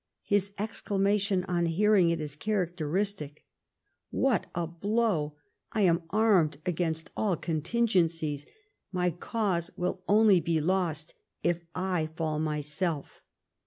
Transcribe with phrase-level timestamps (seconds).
[0.23, 3.45] His exclamation on hearing it is characteristic.
[4.09, 5.35] "What a blow!
[5.73, 8.47] I am armed against all contingencies;
[8.91, 13.21] my cause will only be lost if I fall myself